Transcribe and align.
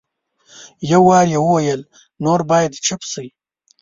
یو 0.91 1.01
وار 1.09 1.25
یې 1.33 1.39
وویل 1.41 1.81
نور 2.23 2.39
باید 2.49 2.73
چپ 2.85 3.01
شئ. 3.11 3.27